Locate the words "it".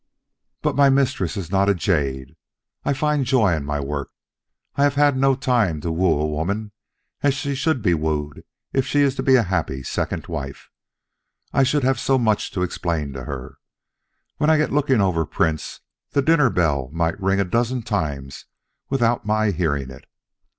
19.91-20.05